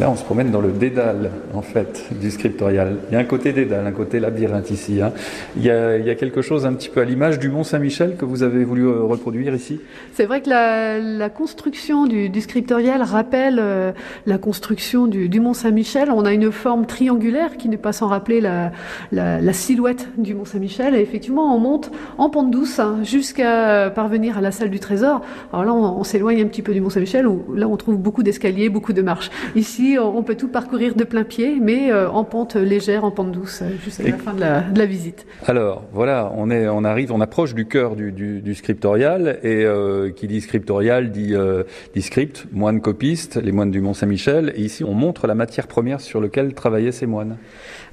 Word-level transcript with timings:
Là, 0.00 0.10
on 0.10 0.16
se 0.16 0.24
promène 0.24 0.50
dans 0.50 0.60
le 0.60 0.72
dédale, 0.72 1.30
en 1.54 1.62
fait, 1.62 2.06
du 2.20 2.30
scriptorial. 2.30 2.96
Il 3.08 3.14
y 3.14 3.16
a 3.16 3.20
un 3.20 3.24
côté 3.24 3.52
dédale, 3.52 3.86
un 3.86 3.92
côté 3.92 4.20
labyrinthe 4.20 4.70
ici. 4.70 5.00
Hein. 5.00 5.12
Il, 5.56 5.64
y 5.64 5.70
a, 5.70 6.14
quelque 6.14 6.42
chose 6.42 6.66
un 6.66 6.74
petit 6.74 6.88
peu 6.88 7.00
à 7.00 7.04
l'image 7.04 7.38
du 7.38 7.48
Mont 7.48 7.64
Saint-Michel 7.64 8.16
que 8.16 8.24
vous 8.24 8.42
avez 8.42 8.64
voulu 8.64 8.86
euh, 8.86 9.02
reproduire 9.02 9.54
ici? 9.54 9.80
C'est 10.12 10.26
vrai 10.26 10.42
que 10.42 10.50
la, 10.50 11.28
construction 11.30 12.06
du, 12.06 12.28
du, 12.28 12.40
scriptorial 12.40 13.02
rappelle 13.02 13.58
euh, 13.58 13.92
la 14.26 14.38
construction 14.38 15.06
du, 15.06 15.40
Mont 15.40 15.54
Saint-Michel. 15.54 16.10
On 16.10 16.24
a 16.24 16.32
une 16.32 16.52
forme 16.52 16.86
triangulaire 16.86 17.56
qui 17.56 17.68
n'est 17.68 17.76
pas 17.76 17.92
sans 17.92 18.08
rappeler 18.08 18.40
la, 18.40 19.52
silhouette 19.52 20.08
du 20.18 20.34
Mont 20.34 20.44
Saint-Michel. 20.44 20.94
Et 20.94 21.00
effectivement, 21.00 21.54
on 21.54 21.58
monte 21.58 21.90
en 22.18 22.28
pente 22.28 22.50
douce 22.50 22.78
hein, 22.78 22.98
jusqu'à 23.02 23.90
parvenir 23.94 24.38
à 24.38 24.40
la 24.40 24.50
salle 24.50 24.70
du 24.70 24.80
Trésor. 24.80 25.22
Alors 25.52 25.64
là, 25.64 25.72
on, 25.72 26.00
on 26.00 26.04
s'éloigne 26.04 26.42
un 26.42 26.46
petit 26.46 26.62
peu 26.62 26.72
du 26.72 26.80
Mont 26.80 26.90
Saint-Michel 26.90 27.26
là, 27.54 27.68
on 27.68 27.76
trouve 27.76 27.96
beaucoup 27.96 28.22
d'escaliers, 28.22 28.68
beaucoup 28.68 28.92
de 28.92 29.02
marches. 29.02 29.30
Ici, 29.54 29.85
on 29.98 30.22
peut 30.22 30.34
tout 30.34 30.48
parcourir 30.48 30.94
de 30.94 31.04
plein 31.04 31.24
pied, 31.24 31.58
mais 31.60 31.90
euh, 31.90 32.08
en 32.10 32.24
pente 32.24 32.56
légère, 32.56 33.04
en 33.04 33.10
pente 33.10 33.32
douce, 33.32 33.60
euh, 33.62 33.70
jusqu'à 33.84 34.04
la 34.04 34.18
fin 34.18 34.34
de 34.34 34.40
la, 34.40 34.60
de 34.60 34.78
la, 34.78 34.86
visite. 34.86 35.26
Alors, 35.46 35.84
voilà, 35.92 36.32
on, 36.36 36.50
est, 36.50 36.68
on 36.68 36.84
arrive, 36.84 37.12
on 37.12 37.20
approche 37.20 37.54
du 37.54 37.66
cœur 37.66 37.96
du, 37.96 38.12
du, 38.12 38.40
du 38.40 38.54
scriptorial, 38.54 39.38
et 39.42 39.64
euh, 39.64 40.10
qui 40.10 40.26
dit 40.26 40.40
scriptorial 40.40 41.10
dit, 41.10 41.34
euh, 41.34 41.64
dit 41.94 42.02
script, 42.02 42.46
moines 42.52 42.80
copistes, 42.80 43.36
les 43.36 43.52
moines 43.52 43.70
du 43.70 43.80
Mont-Saint-Michel, 43.80 44.52
et 44.56 44.62
ici 44.62 44.84
on 44.84 44.94
montre 44.94 45.26
la 45.26 45.34
matière 45.34 45.66
première 45.66 46.00
sur 46.00 46.20
laquelle 46.20 46.54
travaillaient 46.54 46.92
ces 46.92 47.06
moines. 47.06 47.36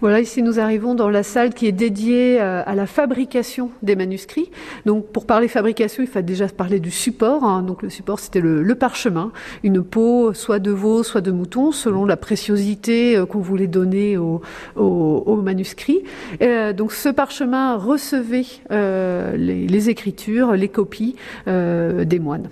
Voilà, 0.00 0.20
ici 0.20 0.42
nous 0.42 0.58
arrivons 0.58 0.94
dans 0.94 1.08
la 1.08 1.22
salle 1.22 1.54
qui 1.54 1.66
est 1.66 1.72
dédiée 1.72 2.40
à 2.40 2.74
la 2.74 2.86
fabrication 2.86 3.70
des 3.82 3.94
manuscrits. 3.94 4.50
Donc 4.84 5.06
pour 5.12 5.26
parler 5.26 5.46
fabrication, 5.46 6.02
il 6.02 6.08
faut 6.08 6.20
déjà 6.22 6.48
parler 6.48 6.80
du 6.80 6.90
support. 6.90 7.44
Hein. 7.44 7.62
Donc 7.62 7.82
le 7.82 7.90
support 7.90 8.18
c'était 8.18 8.40
le, 8.40 8.62
le 8.62 8.74
parchemin, 8.74 9.30
une 9.62 9.82
peau 9.82 10.32
soit 10.34 10.58
de 10.58 10.72
veau, 10.72 11.04
soit 11.04 11.20
de 11.20 11.30
mouton, 11.30 11.70
selon 11.82 12.04
la 12.04 12.16
préciosité 12.16 13.16
euh, 13.16 13.26
qu'on 13.26 13.40
voulait 13.40 13.66
donner 13.66 14.16
au, 14.16 14.40
manuscrit. 15.42 16.02
Euh, 16.40 16.72
donc 16.72 16.92
ce 16.92 17.08
parchemin 17.08 17.76
recevait 17.76 18.44
euh, 18.70 19.36
les, 19.36 19.66
les, 19.66 19.90
écritures, 19.90 20.52
les 20.52 20.68
copies 20.68 21.16
des 21.46 22.18
moines. 22.20 22.48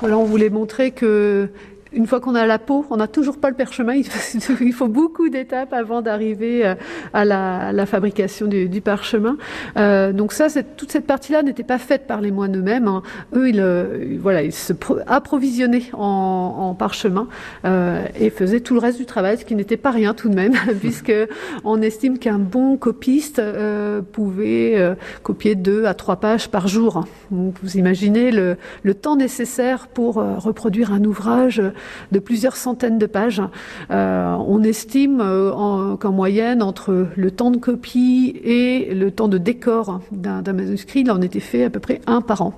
Voilà, 0.00 0.18
on 0.18 0.24
voulait 0.24 0.50
montrer 0.50 0.90
que 0.90 1.50
une 1.92 2.06
fois 2.06 2.20
qu'on 2.20 2.34
a 2.34 2.46
la 2.46 2.58
peau, 2.58 2.86
on 2.90 2.96
n'a 2.96 3.08
toujours 3.08 3.38
pas 3.38 3.50
le 3.50 3.56
parchemin. 3.56 3.94
Il 4.60 4.72
faut 4.72 4.88
beaucoup 4.88 5.28
d'étapes 5.28 5.72
avant 5.72 6.02
d'arriver 6.02 6.66
euh, 6.66 6.74
à 7.12 7.24
la, 7.24 7.86
fabrication 7.86 8.46
du, 8.46 8.80
parchemin. 8.80 9.36
Euh, 9.76 10.12
donc 10.12 10.32
ça, 10.32 10.46
toute 10.76 10.92
cette 10.92 11.06
partie-là 11.06 11.42
n'était 11.42 11.64
pas 11.64 11.78
faite 11.78 12.06
par 12.06 12.20
les 12.20 12.30
moines 12.30 12.56
eux-mêmes. 12.56 12.86
Hein. 12.86 13.02
Eux, 13.34 13.48
ils, 13.48 13.60
euh, 13.60 14.16
voilà, 14.20 14.42
ils 14.42 14.52
se 14.52 14.72
approvisionnaient 15.06 15.90
en, 15.92 16.74
parchemin 16.78 17.26
et 17.64 18.30
faisaient 18.30 18.60
tout 18.60 18.74
le 18.74 18.80
reste 18.80 18.98
du 18.98 19.06
travail, 19.06 19.38
ce 19.38 19.44
qui 19.44 19.54
n'était 19.54 19.76
pas 19.76 19.90
rien 19.90 20.14
tout 20.14 20.28
de 20.28 20.34
même, 20.34 20.54
puisque 20.80 21.12
on 21.64 21.82
estime 21.82 22.18
qu'un 22.18 22.38
bon 22.38 22.76
copiste 22.76 23.42
pouvait 24.12 24.96
copier 25.22 25.54
deux 25.56 25.84
à 25.86 25.94
trois 25.94 26.16
pages 26.16 26.48
par 26.48 26.68
jour. 26.68 27.04
Donc 27.30 27.54
vous 27.62 27.76
imaginez 27.76 28.30
le 28.30 28.94
temps 28.94 29.16
nécessaire 29.16 29.88
pour 29.88 30.14
reproduire 30.14 30.92
un 30.92 31.04
ouvrage 31.04 31.60
de 32.12 32.18
plusieurs 32.18 32.56
centaines 32.56 32.98
de 32.98 33.06
pages. 33.06 33.42
Euh, 33.90 34.34
on 34.46 34.62
estime 34.62 35.20
euh, 35.20 35.96
qu'en 35.96 36.12
moyenne, 36.12 36.62
entre 36.62 37.06
le 37.14 37.30
temps 37.30 37.50
de 37.50 37.58
copie 37.58 38.40
et 38.44 38.94
le 38.94 39.10
temps 39.10 39.28
de 39.28 39.38
décor 39.38 40.00
d'un 40.12 40.42
manuscrit, 40.52 41.00
il 41.00 41.10
en 41.10 41.20
était 41.20 41.40
fait 41.40 41.64
à 41.64 41.70
peu 41.70 41.80
près 41.80 42.00
un 42.06 42.20
par 42.20 42.42
an. 42.42 42.54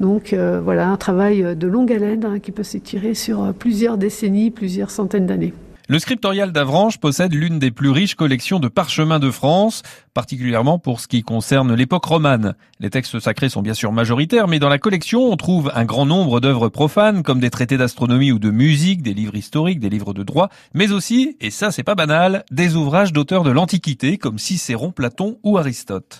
Donc 0.00 0.32
euh, 0.32 0.60
voilà, 0.62 0.88
un 0.88 0.96
travail 0.96 1.56
de 1.56 1.66
longue 1.68 1.92
haleine 1.92 2.24
hein, 2.24 2.38
qui 2.40 2.52
peut 2.52 2.64
s'étirer 2.64 3.14
sur 3.14 3.52
plusieurs 3.54 3.96
décennies, 3.96 4.50
plusieurs 4.50 4.90
centaines 4.90 5.26
d'années. 5.26 5.52
Le 5.92 5.98
scriptorial 5.98 6.52
d'Avranches 6.52 6.96
possède 6.96 7.34
l'une 7.34 7.58
des 7.58 7.70
plus 7.70 7.90
riches 7.90 8.14
collections 8.14 8.58
de 8.58 8.68
parchemins 8.68 9.18
de 9.18 9.30
France, 9.30 9.82
particulièrement 10.14 10.78
pour 10.78 11.00
ce 11.00 11.06
qui 11.06 11.22
concerne 11.22 11.74
l'époque 11.74 12.06
romane. 12.06 12.54
Les 12.80 12.88
textes 12.88 13.20
sacrés 13.20 13.50
sont 13.50 13.60
bien 13.60 13.74
sûr 13.74 13.92
majoritaires, 13.92 14.48
mais 14.48 14.58
dans 14.58 14.70
la 14.70 14.78
collection, 14.78 15.30
on 15.30 15.36
trouve 15.36 15.70
un 15.74 15.84
grand 15.84 16.06
nombre 16.06 16.40
d'œuvres 16.40 16.70
profanes, 16.70 17.22
comme 17.22 17.40
des 17.40 17.50
traités 17.50 17.76
d'astronomie 17.76 18.32
ou 18.32 18.38
de 18.38 18.50
musique, 18.50 19.02
des 19.02 19.12
livres 19.12 19.36
historiques, 19.36 19.80
des 19.80 19.90
livres 19.90 20.14
de 20.14 20.22
droit, 20.22 20.48
mais 20.72 20.92
aussi, 20.92 21.36
et 21.42 21.50
ça 21.50 21.70
c'est 21.70 21.82
pas 21.82 21.94
banal, 21.94 22.46
des 22.50 22.74
ouvrages 22.74 23.12
d'auteurs 23.12 23.42
de 23.42 23.50
l'Antiquité, 23.50 24.16
comme 24.16 24.38
Cicéron, 24.38 24.92
Platon 24.92 25.36
ou 25.42 25.58
Aristote. 25.58 26.10